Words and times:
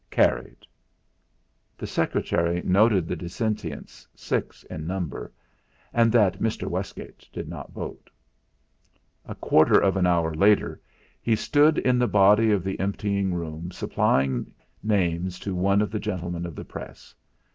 Carried." 0.09 0.65
The 1.77 1.85
secretary 1.85 2.63
noted 2.65 3.07
the 3.07 3.15
dissentients, 3.15 4.07
six 4.15 4.63
in 4.63 4.87
number, 4.87 5.31
and 5.93 6.11
that 6.11 6.39
Mr. 6.39 6.67
Westgate 6.67 7.29
did 7.31 7.47
not 7.47 7.71
vote. 7.71 8.09
A 9.27 9.35
quarter 9.35 9.77
of 9.79 9.97
an 9.97 10.07
hour 10.07 10.33
later 10.33 10.81
he 11.21 11.35
stood 11.35 11.77
in 11.77 11.99
the 11.99 12.07
body 12.07 12.49
of 12.51 12.63
the 12.63 12.79
emptying 12.79 13.35
room 13.35 13.69
supplying 13.71 14.51
names 14.81 15.37
to 15.37 15.53
one 15.53 15.83
of 15.83 15.91
the 15.91 15.99
gentlemen 15.99 16.47
of 16.47 16.55
the 16.55 16.65
Press. 16.65 17.13